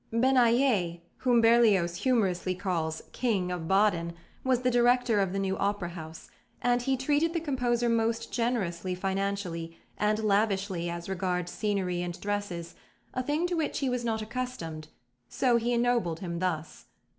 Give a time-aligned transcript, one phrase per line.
[0.11, 5.89] Benayet, whom Berlioz humorously calls "King of Baden," was the director of the new Opera
[5.89, 12.19] House, and he treated the composer most generously financially, and lavishly as regards scenery and
[12.19, 12.73] dresses
[13.13, 14.87] a thing to which he was not accustomed:
[15.29, 16.87] so he ennobled him thus.